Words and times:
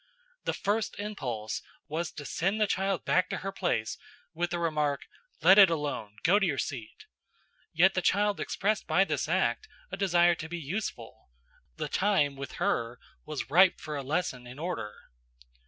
The 0.45 0.53
first 0.53 0.97
impulse 0.97 1.61
was 1.87 2.11
to 2.13 2.25
send 2.25 2.59
the 2.59 2.65
child 2.65 3.05
back 3.05 3.29
to 3.29 3.37
her 3.45 3.51
place 3.51 3.99
with 4.33 4.49
the 4.49 4.57
remark, 4.57 5.05
"Let 5.43 5.59
it 5.59 5.69
alone; 5.69 6.15
go 6.23 6.39
to 6.39 6.45
your 6.47 6.57
seat." 6.57 7.05
Yet 7.71 7.93
the 7.93 8.01
child 8.01 8.39
expressed 8.39 8.87
by 8.87 9.03
this 9.03 9.27
act 9.27 9.67
a 9.91 9.97
desire 9.97 10.33
to 10.33 10.49
be 10.49 10.57
useful; 10.57 11.29
the 11.77 11.87
time, 11.87 12.35
with 12.35 12.53
her, 12.53 12.97
was 13.27 13.51
ripe 13.51 13.79
for 13.79 13.95
a 13.95 14.01
lesson 14.01 14.47
in 14.47 14.57
order. 14.57 14.91